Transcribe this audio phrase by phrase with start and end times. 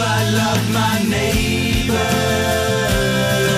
[0.00, 2.08] I love my neighbor?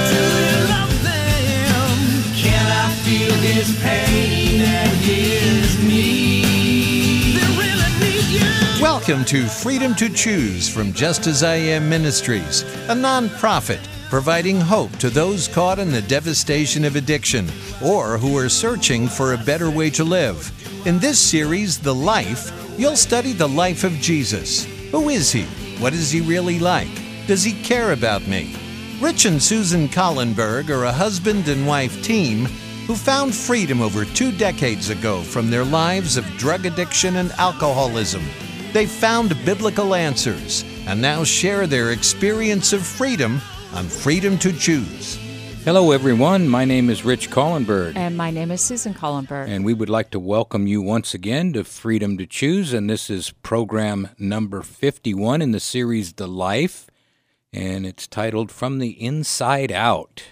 [0.09, 1.99] Do you love them?
[2.35, 7.37] Can I feel his pain and his need?
[7.37, 8.83] They really need you.
[8.83, 14.97] Welcome to Freedom to Choose from Just As I Am Ministries, a nonprofit providing hope
[14.97, 17.49] to those caught in the devastation of addiction
[17.85, 20.51] or who are searching for a better way to live.
[20.87, 24.65] In this series, The Life, you'll study the life of Jesus.
[24.91, 25.47] Who is he?
[25.81, 26.91] What is he really like?
[27.27, 28.55] Does he care about me?
[29.01, 32.45] Rich and Susan Collenberg are a husband and wife team
[32.87, 38.23] who found freedom over two decades ago from their lives of drug addiction and alcoholism.
[38.75, 43.41] They found biblical answers and now share their experience of freedom
[43.73, 45.20] on Freedom to Choose.
[45.65, 46.49] Hello, everyone.
[46.49, 49.47] My name is Rich Collenberg, And my name is Susan Collenberg.
[49.49, 52.73] and we would like to welcome you once again to Freedom to Choose.
[52.73, 56.87] And this is program number 51 in the series The Life,
[57.53, 60.23] and it's titled From the Inside Out.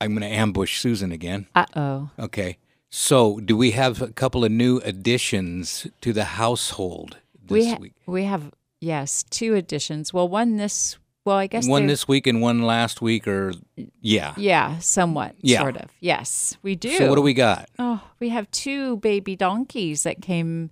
[0.00, 1.46] I'm going to ambush Susan again.
[1.54, 2.56] uh oh, Okay.
[2.94, 7.78] So, do we have a couple of new additions to the household this we ha-
[7.80, 7.94] week?
[8.04, 10.12] we have yes two additions.
[10.12, 13.54] Well, one this well I guess One this week and one last week, or
[14.02, 14.34] yeah.
[14.36, 15.60] yeah somewhat Yeah.
[15.60, 16.90] sort of yes we do.
[16.98, 17.70] So, what do we got?
[17.78, 20.70] Oh, we have two baby donkeys that came.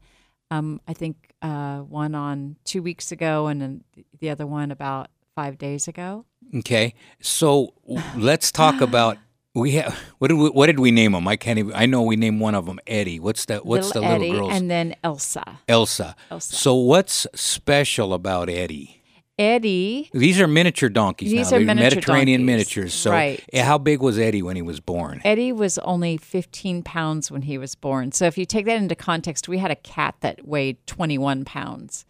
[0.50, 3.84] Um, I think uh, one on two weeks ago, and then
[4.18, 6.26] the other one about five days ago.
[6.54, 6.92] Okay,
[7.22, 7.72] so
[8.14, 9.16] let's talk about
[9.54, 11.26] we have what did we, what did we name them?
[11.26, 11.72] I can't even.
[11.74, 13.18] I know we named one of them Eddie.
[13.20, 13.66] What's that?
[13.66, 14.52] What's little the little Eddie, girl's?
[14.54, 15.58] and then Elsa.
[15.68, 16.14] Elsa.
[16.30, 16.54] Elsa.
[16.56, 18.96] So what's special about Eddie?
[19.38, 21.30] Eddie, These are miniature donkeys.
[21.30, 21.56] These now.
[21.56, 22.46] are They're miniature Mediterranean donkeys.
[22.46, 22.92] miniatures.
[22.92, 23.42] So, Right.
[23.54, 25.22] eh, how big was Eddie when he was born?
[25.24, 28.12] Eddie was only 15 pounds when he was born.
[28.12, 32.04] So if you take that into context, we had a cat that weighed 21 pounds,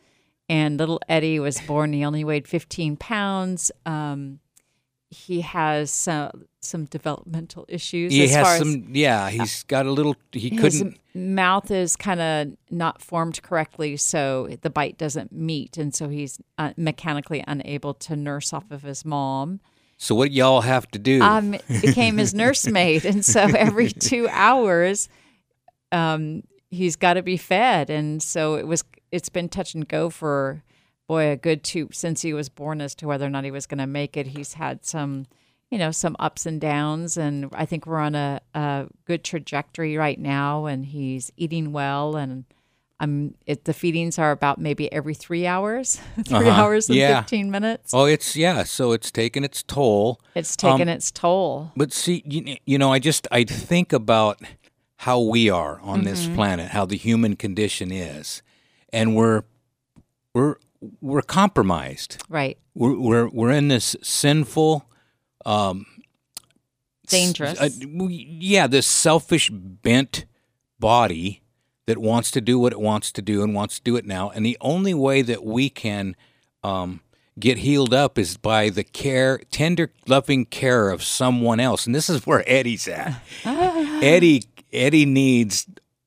[0.49, 1.93] and little Eddie was born.
[1.93, 3.71] He only weighed 15 pounds.
[3.87, 4.41] Um,
[5.11, 8.13] he has some some developmental issues.
[8.13, 8.85] He as has some.
[8.91, 10.15] yeah, he's got a little.
[10.31, 10.99] He his couldn't.
[11.15, 16.41] mouth is kind of not formed correctly, so the bite doesn't meet, and so he's
[16.59, 19.61] uh, mechanically unable to nurse off of his mom.
[19.97, 21.21] So what y'all have to do?
[21.23, 25.09] um, became his nursemaid, and so every two hours,
[25.91, 28.85] um, he's got to be fed, and so it was.
[29.11, 30.63] It's been touch and go for
[31.11, 33.67] boy a good two since he was born as to whether or not he was
[33.67, 34.29] going to make it.
[34.29, 35.27] He's had some,
[35.71, 39.97] you know, some ups and downs, and I think we're on a, a good trajectory
[39.97, 42.45] right now, and he's eating well and.
[43.03, 43.35] I'm.
[43.47, 46.51] It, the feedings are about maybe every three hours, 3 Uh-huh.
[46.51, 47.21] hours and Yeah.
[47.23, 47.95] fifteen minutes.
[47.95, 48.63] oh, it's yeah.
[48.65, 50.21] So it's taken its toll.
[50.35, 51.73] It's taken Um, its toll.
[51.75, 54.43] But see, you, you know, I just I think about
[55.07, 56.35] how we are on this Mm-hmm.
[56.35, 58.43] planet, how the human condition is,
[58.93, 59.45] and we're
[60.35, 60.57] we're
[61.01, 62.23] we're compromised.
[62.29, 62.59] Right.
[62.75, 64.87] We're we're, we're in this sinful,
[65.45, 65.87] um,
[67.07, 67.61] s- Dangerous.
[67.61, 70.25] uh, we- yeah, this selfish bent
[70.79, 71.43] body
[71.87, 74.31] that wants to do what it wants to do and wants to do it now.
[74.31, 76.15] And the only way that we can
[76.63, 77.01] um,
[77.39, 81.87] get healed up is by the care, tender, loving care of someone else.
[81.87, 83.21] And this is where Eddie's at.
[83.45, 85.67] Eddie, Eddie needs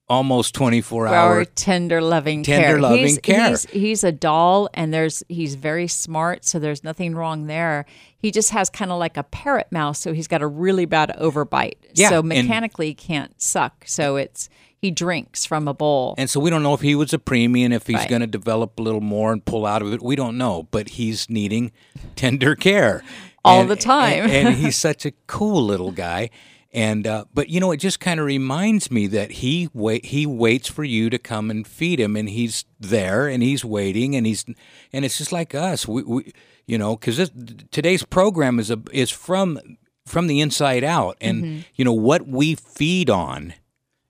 [0.10, 1.46] almost 24 Our hour.
[1.46, 2.80] tender loving Tender care.
[2.82, 3.50] loving he's, care.
[3.50, 7.86] He's, he's a doll, and there's he's very smart, so there's nothing wrong there.
[8.18, 11.16] He just has kind of like a parrot mouth, so he's got a really bad
[11.20, 11.76] overbite.
[11.94, 13.84] Yeah, so and- mechanically he can't suck.
[13.88, 16.14] So it's he drinks from a bowl.
[16.18, 18.10] And so we don't know if he was a premium, if he's Right.
[18.10, 20.02] going to develop a little more and pull out of it.
[20.02, 21.72] We don't know, but he's needing
[22.18, 23.02] tender care
[23.46, 24.24] All And- the time.
[24.24, 26.30] And, and he's such a cool little guy.
[26.74, 30.26] And uh, but you know, it just kind of reminds me that he wait he
[30.26, 34.26] waits for you to come and feed him, and he's there and he's waiting, and
[34.26, 34.44] he's
[34.92, 35.88] and it's just like us.
[35.88, 36.34] We, we
[36.66, 37.30] you know because
[37.70, 39.60] today's program is a is from
[40.08, 41.60] from the inside out, and Mm-hmm.
[41.76, 43.54] you know what we feed on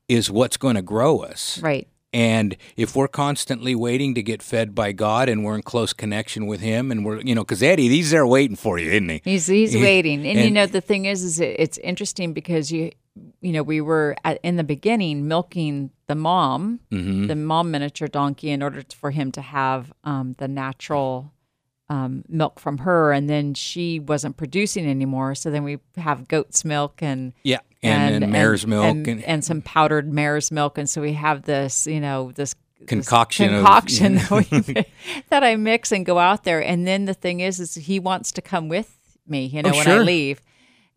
[0.07, 1.59] is what's going to grow us.
[1.61, 1.87] right.
[2.13, 6.45] And if we're constantly waiting to get fed by God and we're in close connection
[6.45, 9.21] with Him and we're, you know, because Eddie, he's there waiting for you, isn't he?
[9.23, 12.91] He's he's waiting, and, you know the thing is, is it, it's interesting because you,
[13.41, 17.27] you know, we were at, in the beginning milking the mom, Mm-hmm.
[17.27, 21.33] the mom miniature donkey, in order to, for him to have um, the natural
[21.89, 25.35] um, milk from her, and then she wasn't producing anymore.
[25.35, 27.59] So then we have goat's milk and Yeah.
[27.83, 31.43] And, and, mare's milk and, and, and some powdered mare's milk, and so we have
[31.43, 34.31] this, you know, this this Concoction of- concoction that,
[34.75, 34.85] we,
[35.29, 36.61] that I mix and go out there.
[36.61, 39.77] And then the thing is, is he wants to come with me, you know, Oh,
[39.77, 40.41] when I leave.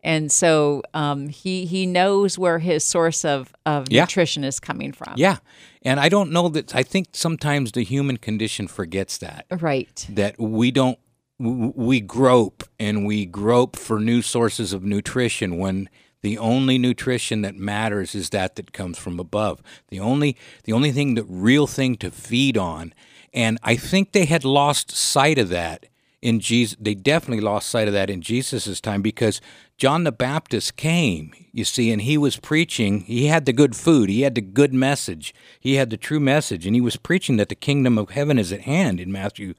[0.03, 4.01] And so um, he he knows where his source of, of Yeah.
[4.03, 5.13] nutrition is coming from.
[5.15, 5.37] yeah.
[5.81, 10.05] And I don't know that, I think sometimes the human condition forgets that, Right.
[10.09, 10.99] that we don't,
[11.39, 15.87] we grope and we grope for new sources of nutrition when
[16.27, 19.61] the only nutrition that matters is that that comes from above.
[19.87, 20.35] The only
[20.65, 22.93] the only thing the real thing to feed on.
[23.33, 25.85] And I think they had lost sight of that
[26.21, 29.39] in Jesus they definitely lost sight of that in Jesus' time because
[29.77, 33.01] John the Baptist came, you see, and he was preaching.
[33.01, 36.65] He had the good food, he had the good message, he had the true message,
[36.65, 39.53] and he was preaching that the kingdom of heaven is at hand in Matthew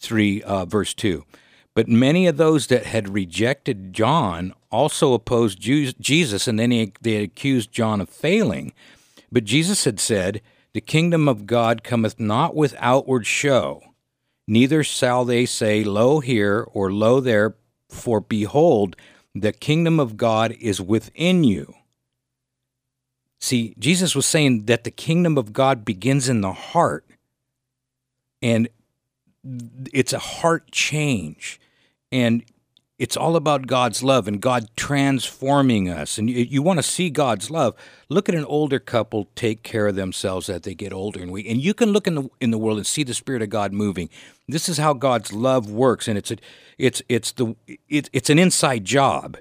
[0.00, 1.24] 3, uh, verse 2.
[1.74, 7.16] But many of those that had rejected John also opposed Jesus, and then he, they
[7.16, 8.72] accused John of failing.
[9.30, 10.42] But Jesus had said,
[10.72, 13.82] The kingdom of God cometh not with outward show,
[14.46, 17.54] neither shall they say, Lo here or Lo there,
[17.88, 18.96] for behold,
[19.34, 21.74] the kingdom of God is within you.
[23.40, 27.04] See, Jesus was saying that the kingdom of God begins in the heart.
[28.42, 28.68] And
[29.92, 31.60] it's a heart change
[32.10, 32.44] and
[32.98, 36.18] it's all about God's love and God transforming us.
[36.18, 37.74] And you, you want to see God's love.
[38.08, 41.46] Look at an older couple take care of themselves as they get older, and we
[41.48, 43.72] and you can look in the in the world and see the Spirit of God
[43.72, 44.08] moving.
[44.48, 46.36] This is how God's love works, and it's a,
[46.76, 47.54] it's it's the
[47.88, 49.36] it, it's an inside job.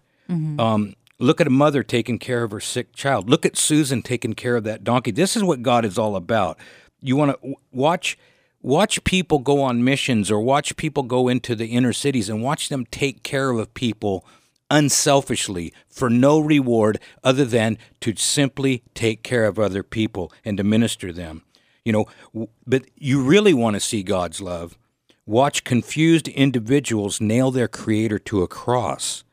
[0.59, 3.29] Um, look at a mother taking care of her sick child.
[3.29, 5.11] Look at Susan taking care of that donkey.
[5.11, 6.57] This is what God is all about.
[7.01, 8.17] You want to watch
[8.61, 12.69] watch people go on missions or watch people go into the inner cities and watch
[12.69, 14.25] them take care of people
[14.69, 20.63] unselfishly for no reward other than to simply take care of other people and to
[20.63, 21.43] minister them.
[21.85, 24.77] You know, but you really want to see God's love.
[25.25, 29.23] Watch confused individuals nail their creator to a cross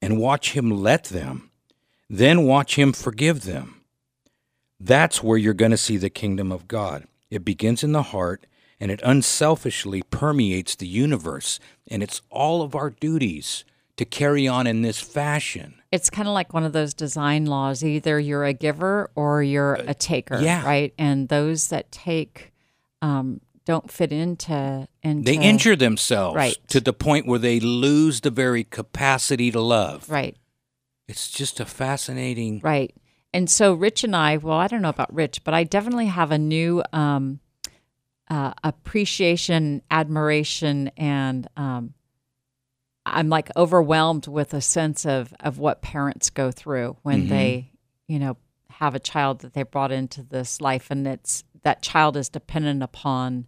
[0.00, 1.50] and watch him let them.
[2.08, 3.82] Then watch him forgive them.
[4.78, 7.06] That's where you're going to see the kingdom of God.
[7.30, 8.46] It begins in the heart
[8.80, 11.58] and it unselfishly permeates the universe.
[11.88, 13.64] And it's all of our duties
[13.96, 15.74] to carry on in this fashion.
[15.90, 17.82] It's kind of like one of those design laws.
[17.82, 20.34] Either you're a giver or you're a taker.
[20.34, 20.64] Uh, yeah.
[20.66, 20.92] Right.
[20.98, 22.52] And those that take
[23.00, 26.56] um, don't fit into into They injure themselves Right.
[26.68, 30.10] to the point where they lose the very capacity to love.
[30.10, 30.36] Right.
[31.08, 32.60] It's just a fascinating.
[32.62, 32.94] Right.
[33.32, 36.30] And so Rich and I, well, I don't know about Rich, but I definitely have
[36.30, 37.40] a new um,
[38.28, 41.94] uh, appreciation, admiration, and um,
[43.04, 47.28] I'm like overwhelmed with a sense of of what parents go through when Mhm.
[47.28, 47.72] they,
[48.08, 48.36] you know,
[48.70, 52.82] have a child that they brought into this life, and it's that child is dependent
[52.82, 53.46] upon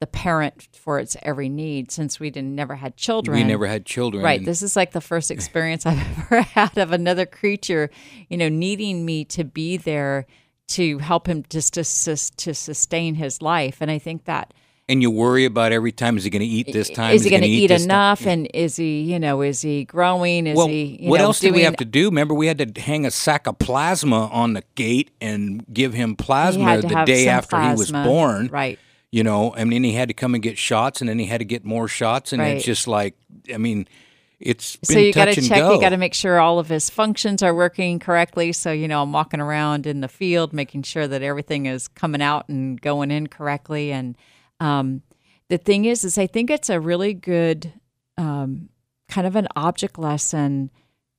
[0.00, 1.90] the parent for its every need.
[1.90, 4.22] Since we didn't never had children, We never had children.
[4.22, 4.44] Right.
[4.44, 5.98] This is like the first experience I've
[6.30, 7.90] ever had of another creature,
[8.28, 10.26] you know, needing me to be there
[10.68, 13.78] to help him just to, to sustain his life.
[13.80, 14.52] And I think that
[14.88, 17.12] and you worry about every time is he going to eat this time?
[17.14, 17.82] is he going to eat, time?
[17.82, 18.24] enough?
[18.24, 20.46] And is he, you know, is he growing?
[20.46, 22.06] Is well, he, you what know, else did we have to do?
[22.06, 26.14] Remember, we had to hang a sack of plasma on the gate and give him
[26.14, 28.46] plasma the day after he was born.
[28.46, 28.78] Right.
[29.10, 31.38] You know, and then he had to come and get shots, and then he had
[31.38, 32.56] to get more shots, and Right.
[32.56, 33.16] it's just like,
[33.52, 33.88] I mean,
[34.38, 35.58] it's been so you got to check.
[35.58, 35.74] go.
[35.74, 38.52] You got to make sure all of his functions are working correctly.
[38.52, 42.20] So you know, I'm walking around in the field, making sure that everything is coming
[42.22, 43.92] out and going in correctly.
[43.92, 44.16] And
[44.60, 45.02] um,
[45.48, 47.72] the thing is, is I think it's a really good
[48.18, 48.68] um,
[49.08, 50.70] kind of an object lesson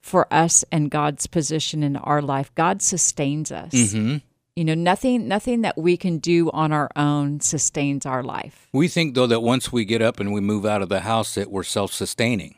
[0.02, 2.54] for us and God's position in our life.
[2.56, 3.74] God sustains us.
[3.74, 4.22] Mhm.
[4.56, 8.68] You know, nothing nothing that we can do on our own sustains our life.
[8.74, 11.36] We think though that once we get up and we move out of the house
[11.36, 12.56] that we're self-sustaining.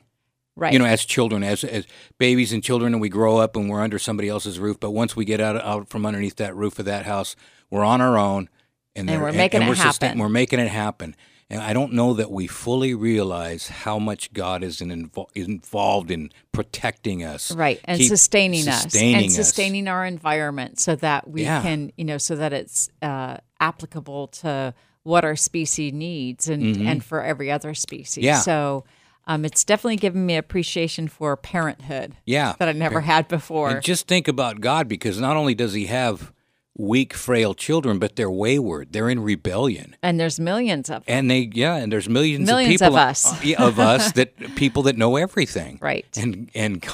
[0.59, 0.73] Right.
[0.73, 1.85] You know, as children, as as
[2.17, 4.77] babies and children, and we grow up and we're under somebody else's roof.
[4.79, 7.35] But once we get out out from underneath that roof of that house,
[7.69, 8.49] we're on our own,
[8.95, 10.19] and, And we're making it we're sustain- happen.
[10.19, 11.15] We're making it happen.
[11.51, 16.11] And I don't know that we fully realize how much God is in is involved
[16.11, 19.35] in protecting us, right and sustaining, sustaining us and us.
[19.35, 21.63] sustaining our environment so that we Yeah.
[21.63, 27.03] can you know so that it's uh, applicable to what our species needs and and
[27.03, 28.25] for every other species Mm-hmm.
[28.25, 28.39] Yeah.
[28.41, 28.83] so
[29.29, 33.69] um, it's definitely given me appreciation for parenthood Yeah, that i never had before.
[33.69, 36.33] And just think about God because not only does He have
[36.77, 38.93] weak, frail children, but they're wayward.
[38.93, 39.95] They're in rebellion.
[40.01, 43.09] and there's millions of them And they, yeah, and there's millions, Millions of people of
[43.09, 43.25] us.
[43.45, 46.05] uh, of us that people that know everything, Right.
[46.17, 46.85] And and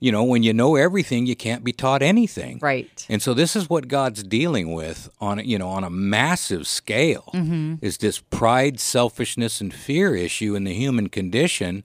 [0.00, 3.54] you know, when you know everything, you can't be taught anything, right And so this
[3.54, 7.74] is what God's dealing with on a- you know on a massive scale Mm-hmm.
[7.82, 11.84] is this pride, selfishness, and fear issue in the human condition,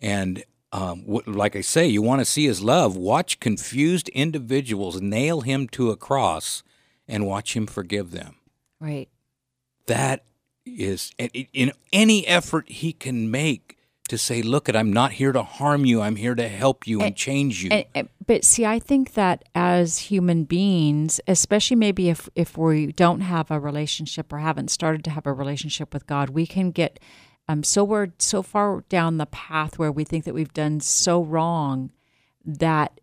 [0.00, 2.96] and um, like I say, you want to see His love.
[2.96, 6.62] Watch confused individuals nail Him to a cross,
[7.12, 8.36] and watch Him forgive them.
[8.80, 9.08] Right.
[9.86, 10.24] That
[10.64, 13.78] is in- any effort he can make
[14.08, 16.00] to say look at i'm not here to harm you.
[16.00, 17.70] I'm here to help you and, change you.
[17.70, 22.92] And, and- but see, I think that as human beings, especially maybe if if we
[22.92, 26.70] don't have a relationship or haven't started to have a relationship with God, we can
[26.70, 27.00] get
[27.48, 31.22] um, so we're so far down the path where we think that we've done so
[31.22, 31.90] wrong
[32.44, 33.00] that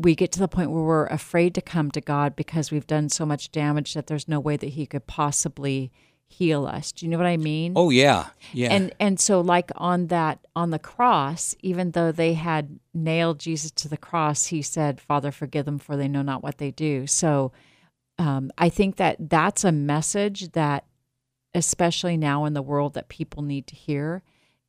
[0.00, 3.08] we get to the point where we're afraid to come to God because we've done
[3.08, 5.92] so much damage that there's no way that He could possibly
[6.26, 6.92] heal us.
[6.92, 7.72] Do you know what I mean?
[7.74, 12.34] oh yeah yeah And and so like on that on the cross, even though they
[12.34, 16.42] had nailed Jesus to the cross, he said, "Father, forgive them, for they know not
[16.42, 17.52] what they do." So
[18.18, 20.84] um, I think that that's a message that,
[21.54, 24.22] especially now in the world, that people need to hear,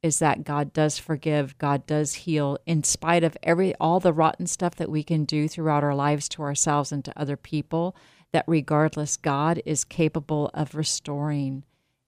[0.04, 4.48] is that God does forgive, God does heal, in spite of every all the rotten
[4.48, 7.96] stuff that we can do throughout our lives to ourselves and to other people.
[8.34, 11.64] That regardless, God is capable of restoring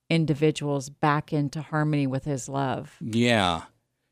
[0.10, 2.96] individuals back into harmony with his love.
[3.02, 3.64] yeah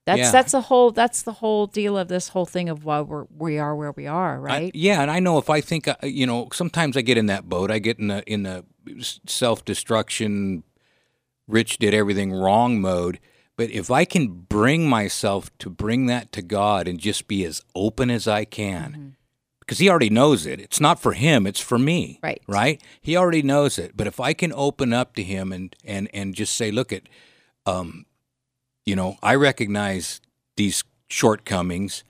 [0.05, 0.31] That's Yeah.
[0.31, 3.59] that's the whole that's the whole deal of this whole thing of why we're we
[3.59, 4.71] are where we are, I- right?
[4.75, 7.47] yeah and i know if i think uh, you know sometimes i get in that
[7.47, 8.65] boat i get in the in the
[9.25, 10.63] self-destruction
[11.47, 13.19] rich did everything wrong mode
[13.57, 17.61] but if i can bring myself to bring that to god and just be as
[17.75, 19.09] open as i can Mm-hmm.
[19.59, 20.59] because he already knows it.
[20.59, 22.19] It's not for him, it's for me.
[22.21, 22.41] Right.
[22.47, 22.81] Right?
[23.01, 23.95] He already knows it.
[23.95, 27.03] But if I can open up to him and and and just say, look at
[27.65, 28.05] um
[28.85, 30.19] you know, I recognize
[30.57, 32.03] these shortcomings.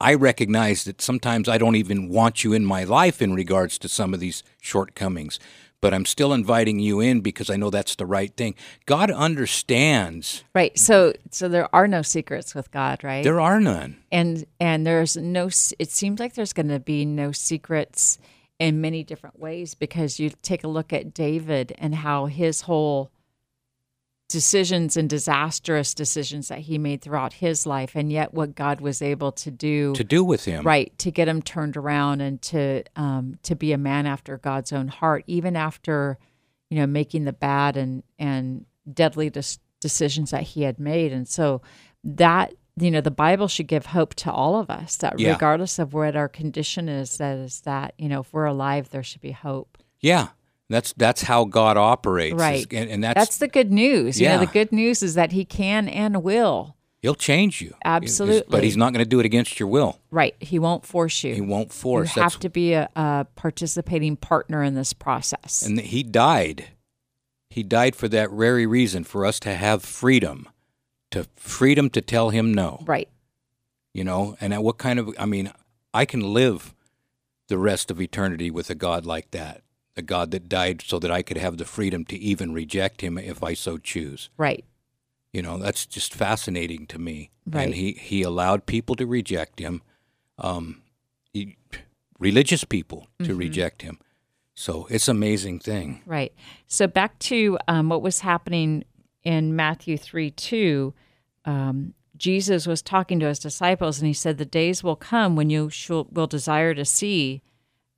[0.00, 3.88] I recognize that sometimes I don't even want you in my life in regards to
[3.88, 5.38] some of these shortcomings,
[5.80, 8.54] but I'm still inviting you in because I know that's the right thing.
[8.86, 10.78] God understands Right.
[10.78, 13.24] So so there are no secrets with God, right?
[13.24, 13.96] there are none.
[14.12, 15.46] and and there's no
[15.78, 18.18] it seems like there's going to be no secrets
[18.58, 23.10] in many different ways because you take a look at David and how his whole
[24.30, 29.02] decisions and disastrous decisions that he made throughout his life and yet what God was
[29.02, 30.64] able to do To do with him.
[30.64, 34.72] right to get him turned around and to um, to be a man after God's
[34.72, 36.18] own heart, even after
[36.70, 41.26] you know making the bad and and deadly dis- decisions that he had made, and
[41.28, 41.60] so
[42.04, 45.32] that you know the Bible should give hope to all of us that Yeah.
[45.32, 49.02] regardless of what our condition is, that is that you know if we're alive, there
[49.02, 49.76] should be hope.
[50.00, 50.28] Yeah.
[50.70, 52.36] That's that's how God operates.
[52.36, 52.66] Right.
[52.72, 54.18] And, and that's, That's the good news.
[54.20, 54.46] You know, Yeah.
[54.46, 56.76] the good news is that he can and will.
[57.02, 57.74] he'll change you.
[57.84, 58.46] Absolutely.
[58.48, 59.98] But he's not going to do it against your will.
[60.12, 60.34] Right.
[60.38, 61.34] He won't force you.
[61.34, 62.14] He won't force.
[62.14, 65.62] You That's have to be a, a participating partner in this process.
[65.62, 66.68] and he died.
[67.48, 70.48] He died for that very reason for us to have freedom.
[71.10, 72.84] To freedom to tell him no.
[72.86, 73.08] right.
[73.92, 75.52] You know, and what kind of I mean,
[75.92, 76.76] I can live
[77.48, 79.62] the rest of eternity with a God like that.
[79.96, 83.18] A God that died so that I could have the freedom to even reject him
[83.18, 84.30] if I so choose.
[84.36, 84.64] Right.
[85.32, 87.30] You know, that's just fascinating to me.
[87.48, 87.66] Right.
[87.66, 89.82] And he, he allowed people to reject him,
[90.38, 90.82] um,
[91.32, 91.56] he,
[92.18, 93.36] religious people to Mm-hmm.
[93.38, 93.98] reject him.
[94.54, 96.02] So it's an amazing thing.
[96.06, 96.32] Right.
[96.66, 98.84] So back to um, what was happening
[99.24, 100.94] in Matthew 3 2,
[101.46, 105.48] um, Jesus was talking to his disciples and he said, The days will come when
[105.50, 107.42] you shall, will desire to see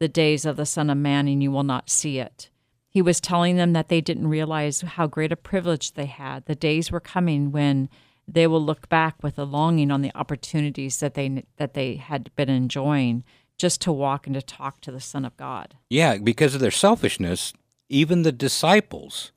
[0.02, 2.50] the days of the Son of Man and you will not see it.
[2.88, 6.44] He was telling them that they didn't realize how great a privilege they had.
[6.46, 7.88] The days were coming when
[8.26, 12.34] they will look back with a longing on the opportunities that they that they had
[12.34, 13.22] been enjoying
[13.56, 15.76] just to walk and to talk to the Son of God.
[15.88, 17.52] Yeah, because of their selfishness,
[17.88, 19.30] even the disciples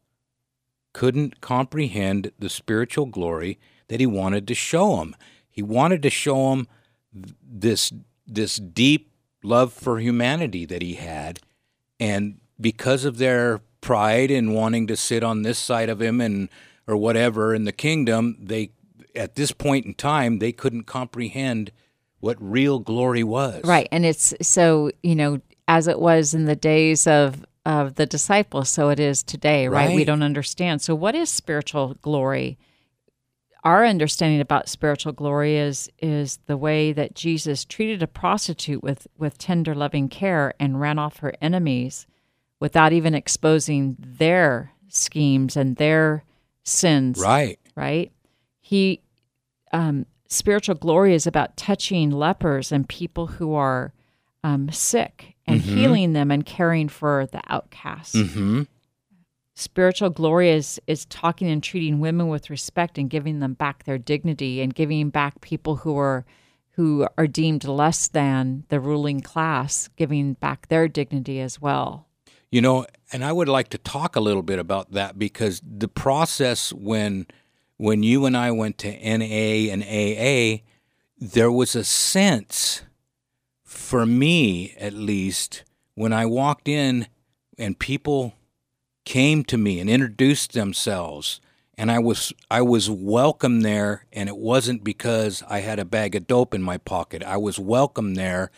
[0.93, 5.15] couldn't comprehend the spiritual glory that he wanted to show them.
[5.47, 6.67] He wanted to show them
[7.13, 7.93] this
[8.25, 9.11] this deep
[9.45, 11.39] love for humanity that he had,
[11.99, 16.49] and because of their pride and wanting to sit on this side of him and
[16.87, 18.71] or whatever in the kingdom, they
[19.15, 21.71] at this point in time they couldn't comprehend
[22.19, 23.63] what real glory was.
[23.63, 23.87] Right.
[23.91, 28.69] And it's so, you know, as it was in the days of of the disciples,
[28.69, 29.95] so it is today, right?
[29.95, 30.81] We don't understand.
[30.81, 32.57] So what is spiritual glory?
[33.65, 39.07] Our understanding about spiritual glory is is the way that Jesus treated a prostitute with
[39.17, 42.05] with tender loving care and ran off her enemies
[42.59, 46.23] without even exposing their schemes and their
[46.63, 47.59] sins Right.
[47.75, 48.11] right?
[48.61, 49.01] He,
[49.73, 53.93] um, spiritual glory is about touching lepers and people who are
[54.43, 58.15] um, sick and healing them and caring for the outcasts.
[58.15, 58.63] Mm-hmm.
[59.57, 63.97] Spiritual glory is is talking and treating women with respect and giving them back their
[63.97, 66.25] dignity and giving back people who are
[66.71, 72.05] who are deemed less than the ruling class, giving back their dignity as well.
[72.51, 75.87] You know, and I would like to talk a little bit about that because the
[75.87, 77.25] process when
[77.77, 80.63] when you and I went to NA and AA,
[81.17, 82.83] there was a sense
[83.63, 87.07] for me at least when I walked in
[87.57, 88.33] and people
[89.05, 91.39] came to me and introduced themselves
[91.77, 96.15] and I was I was welcome there and it wasn't because I had a bag
[96.15, 97.21] of dope in my pocket.
[97.23, 98.49] I was welcome there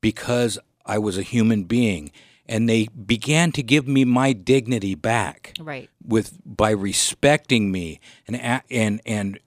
[0.00, 2.10] because I was a human being
[2.46, 5.88] and they began to give me my dignity back Right.
[6.06, 9.38] with by respecting me and and and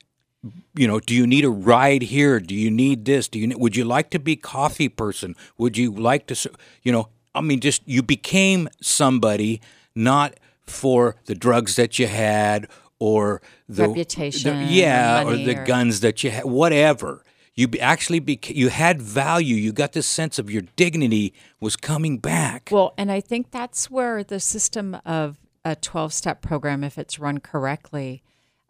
[0.75, 3.75] you know do you need a ride here do you need this do you would
[3.75, 6.51] you like to be coffee person would you like to
[6.83, 9.59] you know i mean just you became somebody
[9.95, 10.35] not
[10.67, 12.67] for the drugs that you had
[12.99, 17.23] or the Reputation, the- yeah or money the or- guns that you had whatever.
[17.57, 19.55] You actually you had value.
[19.55, 22.67] You got this sense of your dignity was coming back.
[22.71, 27.17] Well, and I think that's where the system of a 12 step program, if it's
[27.17, 28.23] run correctly,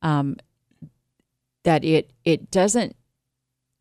[0.03, 0.37] um,
[1.63, 2.95] that it, it doesn't,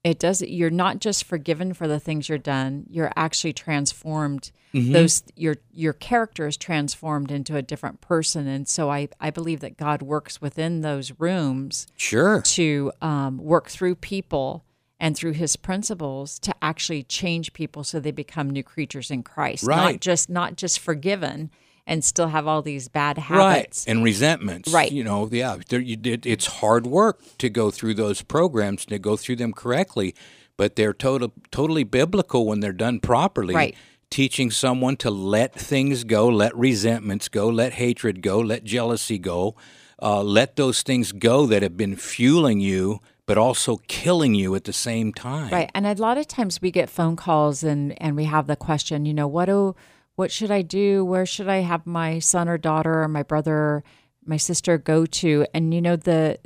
[0.04, 4.52] it doesn't, you're not just forgiven for the things you're done, you're actually transformed.
[4.92, 8.46] Those, your, your character is transformed into a different person.
[8.46, 13.68] And so I, I believe that God works within those rooms sure to um, work
[13.68, 14.64] through people
[15.00, 19.64] and through his principles to actually change people so they become new creatures in Christ.
[19.64, 19.92] Right.
[19.92, 21.50] Not just not just forgiven
[21.86, 23.86] and still have all these bad right habits.
[23.86, 24.90] and resentments Right.
[24.90, 29.16] you know yeah you did, it's hard work to go through those programs to go
[29.16, 30.14] through them correctly
[30.56, 33.74] but they're total, totally biblical when they're done properly Right.
[34.10, 39.54] teaching someone to let things go let resentments go let hatred go let jealousy go
[40.02, 44.64] uh, let those things go that have been fueling you but also killing you at
[44.64, 45.70] the same time Right.
[45.74, 49.06] And a lot of times we get phone calls and and we have the question,
[49.06, 49.74] you know, what do
[50.16, 51.04] what should I do?
[51.04, 53.82] Where should I have my son or daughter or my brother,
[54.24, 55.46] my sister go to?
[55.54, 56.38] And you know the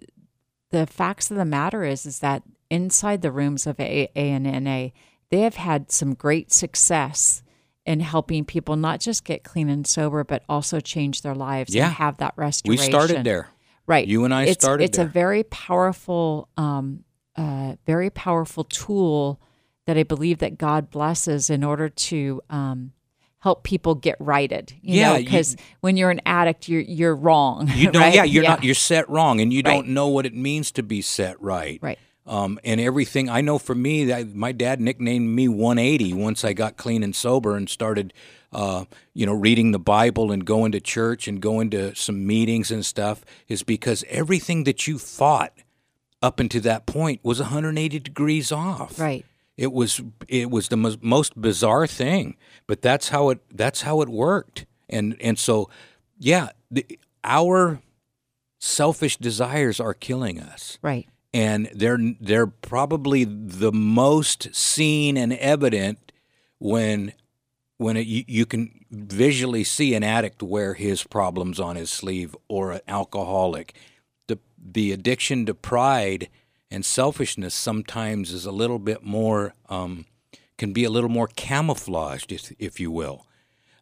[0.71, 4.89] the facts of the matter is is that inside the rooms of AA and NA,
[5.31, 7.43] they have had some great success
[7.87, 11.87] in helping people not just get clean and sober, but also change their lives Yeah.
[11.87, 12.81] and have that restoration.
[12.85, 13.49] we started there
[13.87, 14.07] Right.
[14.07, 15.07] You and I it's, started It's there.
[15.07, 17.05] a very powerful, um,
[17.37, 19.41] uh, very powerful tool
[19.87, 22.93] that I believe that God blesses in order to um,
[23.41, 24.73] help people get righted.
[24.83, 27.71] You Yeah, know, you- because when you're an addict, you're you're wrong.
[27.75, 28.03] You don't.
[28.03, 28.15] right?
[28.15, 28.65] Yeah, you're not.
[28.65, 29.73] You're set wrong, and you Right.
[29.75, 31.79] don't know what it means to be set right.
[31.83, 31.99] Right.
[32.27, 36.53] Um, and everything I know for me, that my dad nicknamed me 180 once I
[36.53, 38.13] got clean and sober and started,
[38.53, 42.71] uh, you know, reading the Bible and going to church and going to some meetings
[42.71, 43.25] and stuff.
[43.49, 45.55] Is because everything that you thought
[46.21, 48.99] up until that point was 180 degrees off.
[49.01, 49.25] Right.
[49.59, 52.37] It was it was the most, most bizarre thing,
[52.69, 54.65] but that's how it that's how it worked.
[54.89, 55.69] And and so,
[56.19, 56.87] yeah, the,
[57.25, 57.81] our
[58.61, 61.09] selfish desires are killing us, Right.
[61.35, 66.13] and they're they're probably the most seen and evident
[66.59, 67.13] when
[67.79, 72.35] when it, you, you can visually see an addict wear his problems on his sleeve
[72.49, 73.75] or an alcoholic.
[74.29, 76.29] The the addiction to pride
[76.71, 80.05] and selfishness sometimes is a little bit more um,
[80.59, 83.27] can be a little more camouflaged, if, if you will.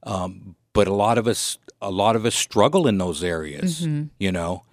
[0.02, 3.80] Um, but a lot of us, a lot of us struggle in those areas.
[4.18, 4.64] You know,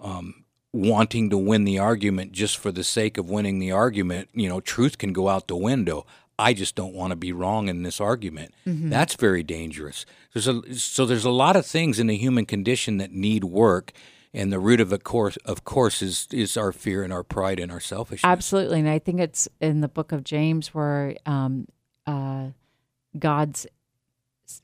[0.00, 4.28] um, wanting to win the argument just for the sake of winning the argument.
[4.32, 6.06] You know, truth can go out the window.
[6.38, 8.54] I just don't want to be wrong in this argument.
[8.90, 10.06] That's very dangerous.
[10.32, 13.92] There's a so there's a lot of things in the human condition that need work,
[14.34, 17.60] and the root of it, course, of course, is is our fear and our pride
[17.60, 18.28] and our selfishness.
[18.28, 21.68] Absolutely, and I think it's in the book of James where um,
[22.06, 22.48] uh,
[23.18, 23.66] God's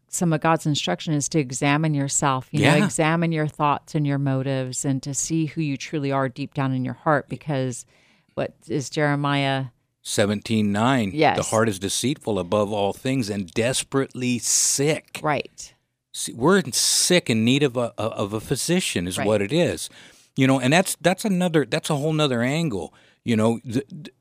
[0.08, 2.48] some of God's instruction is to examine yourself.
[2.50, 2.84] You know, Yeah.
[2.84, 6.72] examine your thoughts and your motives, and to see who you truly are deep down
[6.72, 7.28] in your heart.
[7.28, 7.86] Because
[8.34, 9.66] what is Jeremiah?
[10.02, 11.10] Seventeen nine.
[11.14, 11.36] Yes.
[11.36, 15.20] The heart is deceitful above all things and desperately sick.
[15.22, 15.74] Right.
[16.12, 19.26] See, we're sick in need of a of a physician is Right.
[19.26, 19.88] what it is
[20.36, 22.92] you know and that's that's another that's a whole nother angle
[23.24, 24.12] you know the, the-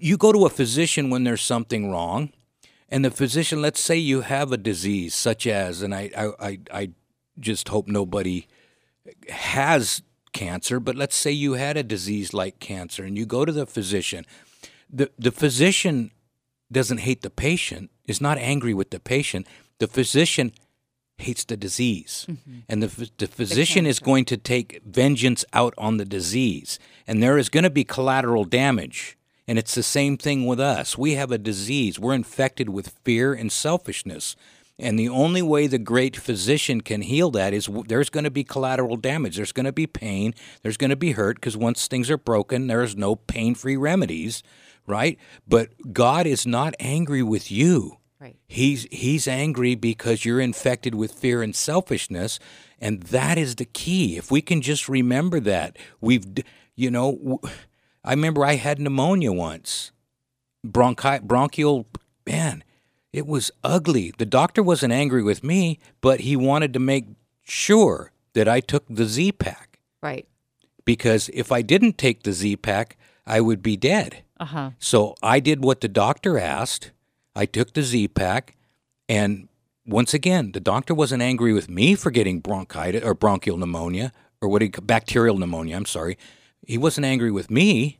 [0.00, 2.30] you go to a physician when there's something wrong
[2.88, 6.58] and the physician let's say you have a disease such as and i i i,
[6.72, 6.90] I
[7.38, 8.46] just hope nobody
[9.28, 13.52] has cancer but let's say you had a disease like cancer and you go to
[13.52, 14.24] the physician
[14.90, 16.10] the the physician
[16.70, 19.46] doesn't hate the patient is not angry with the patient
[19.78, 20.52] the physician
[21.18, 22.26] hates the disease.
[22.28, 22.58] Mm-hmm.
[22.68, 26.78] And the, the physician is going to take vengeance out on the disease.
[27.06, 29.16] And there is going to be collateral damage.
[29.48, 30.98] And it's the same thing with us.
[30.98, 31.98] We have a disease.
[31.98, 34.36] We're infected with fear and selfishness.
[34.78, 38.30] And the only way the great physician can heal that is w- there's going to
[38.30, 39.36] be collateral damage.
[39.36, 40.34] There's going to be pain.
[40.62, 44.42] There's going to be hurt because once things are broken there's no pain-free remedies
[44.86, 45.18] right?
[45.46, 48.36] But god is not angry with you Right.
[48.48, 52.38] He's he's angry because you're infected with fear and selfishness,
[52.80, 54.16] and that is the key.
[54.16, 56.24] If we can just remember that, we've
[56.74, 57.40] you know,
[58.04, 59.92] I remember I had pneumonia once,
[60.66, 61.86] bronchi bronchial
[62.26, 62.64] man,
[63.12, 64.12] it was ugly.
[64.16, 67.06] The doctor wasn't angry with me, but he wanted to make
[67.42, 70.26] sure that I took the Z pack Right.
[70.84, 74.22] because if I didn't take the Z pack, I would be dead.
[74.38, 74.70] Uh huh.
[74.78, 76.92] So I did what the doctor asked.
[77.36, 78.56] I took the Z pack,
[79.08, 79.48] and
[79.86, 84.48] once again, the doctor wasn't angry with me for getting bronchitis or bronchial pneumonia or
[84.48, 85.76] what he bacterial pneumonia.
[85.76, 86.16] I'm sorry,
[86.66, 87.98] he wasn't angry with me,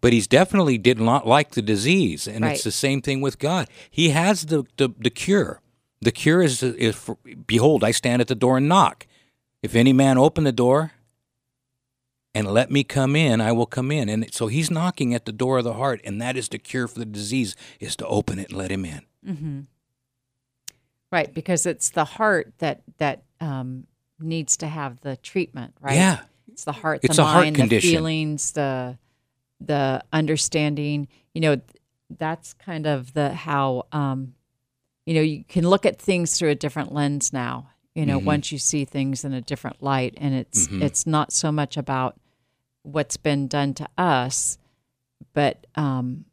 [0.00, 2.54] but he's definitely did not like the disease, and Right.
[2.54, 3.68] it's the same thing with God.
[3.90, 5.60] He has the the, the cure.
[6.00, 9.06] The cure is is for, behold, I stand at the door and knock.
[9.62, 10.92] If any man open the door,
[12.34, 14.08] and let me come in, I will come in.
[14.08, 16.88] And so he's knocking at the door of the heart, and that is the cure
[16.88, 19.02] for the disease, is to open it and let him in.
[19.26, 19.60] Mm-hmm.
[21.12, 23.86] Right, because it's the heart that that um,
[24.18, 25.94] needs to have the treatment, right?
[25.94, 26.20] Yeah.
[26.50, 27.88] It's the heart, It's the a heart mind, condition.
[27.88, 28.98] the feelings, the
[29.60, 31.06] the understanding.
[31.34, 31.60] You know,
[32.18, 34.34] that's kind of the how um,
[35.06, 37.70] you know you can look at things through a different lens now.
[37.94, 38.24] You know, Mhm.
[38.24, 40.82] once you see things in a different light, and it's Mhm.
[40.82, 42.18] it's not so much about
[42.84, 44.56] what's been done to us,
[45.32, 46.24] but um,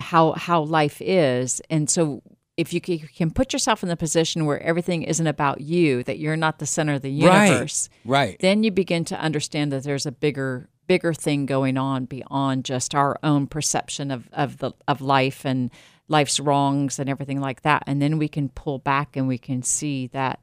[0.00, 2.22] how how life is, and so
[2.56, 6.36] if you can put yourself in the position where everything isn't about you, that you're
[6.36, 7.48] not the center of the Right.
[7.48, 8.38] universe, Right.
[8.40, 12.94] then you begin to understand that there's a bigger bigger thing going on beyond just
[12.94, 15.70] our own perception of of the of life and
[16.08, 19.60] life's wrongs and everything like that and then we can pull back and we can
[19.64, 20.38] see that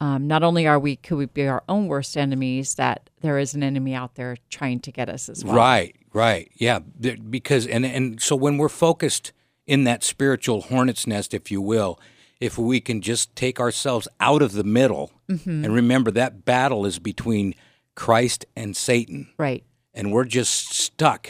[0.00, 3.54] um, not only are we could we be our own worst enemies that there is
[3.54, 6.50] an enemy out there trying to get us as well Right, right.
[6.54, 9.32] Yeah, because and and so when we're focused
[9.66, 12.00] in that spiritual hornet's nest if you will,
[12.40, 15.64] if we can just take ourselves out of the middle Mm-hmm.
[15.64, 17.54] and remember that battle is between
[17.94, 19.28] Christ and Satan.
[19.38, 19.62] right
[19.94, 21.28] and we're just stuck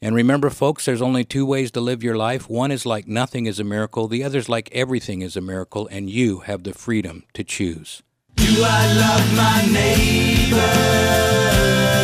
[0.05, 2.51] And remember, folks, there's only two ways to live your life.
[2.51, 5.87] One is like nothing is a miracle, the other is like everything is a miracle,
[5.93, 8.03] and you have the freedom to choose.
[8.35, 12.02] Do I love my neighbor?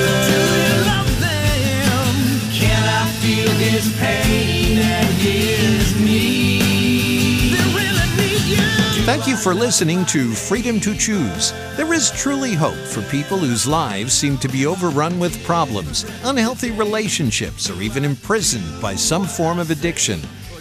[9.19, 11.51] Thank you for listening to Freedom to Choose.
[11.77, 16.71] There is truly hope for people whose lives seem to be overrun with problems, unhealthy
[16.71, 20.21] relationships, or even imprisoned by some form of addiction.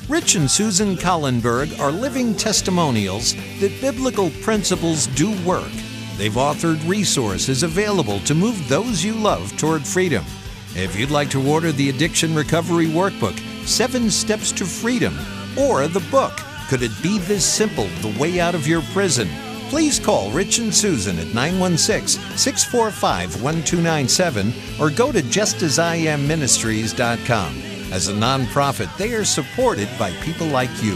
[0.10, 5.72] Rich and Susan Collenberg are living testimonials that biblical principles do work.
[6.18, 10.26] They've authored resources available to move those you love toward freedom.
[10.74, 15.16] If you'd like to order the Addiction Recovery Workbook, Seven Steps to Freedom,
[15.56, 19.30] or the book, Could It Be This Simple The Way Out of Your Prison?
[19.70, 27.94] Please call Rich and Susan at 916 645 1297 or go to justasIamministries.com.
[27.94, 30.96] As a nonprofit, they are supported by people like you.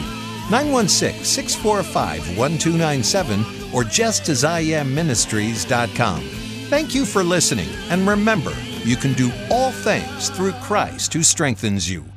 [0.49, 3.39] 916 645 1297
[3.73, 6.21] or justasIamministries.com.
[6.69, 8.53] Thank you for listening, and remember,
[8.83, 12.10] you can do all things through Christ who strengthens you.